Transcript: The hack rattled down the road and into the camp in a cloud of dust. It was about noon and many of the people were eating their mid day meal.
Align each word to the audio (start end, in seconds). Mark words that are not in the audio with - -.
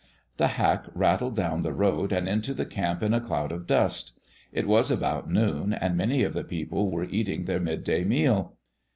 The 0.37 0.47
hack 0.57 0.85
rattled 0.95 1.35
down 1.35 1.61
the 1.61 1.75
road 1.75 2.11
and 2.11 2.27
into 2.27 2.55
the 2.55 2.65
camp 2.65 3.03
in 3.03 3.13
a 3.13 3.21
cloud 3.21 3.51
of 3.51 3.67
dust. 3.67 4.19
It 4.51 4.67
was 4.67 4.89
about 4.89 5.29
noon 5.29 5.73
and 5.73 5.95
many 5.95 6.23
of 6.23 6.33
the 6.33 6.43
people 6.43 6.89
were 6.89 7.03
eating 7.05 7.45
their 7.45 7.59
mid 7.59 7.83
day 7.83 8.03
meal. 8.03 8.53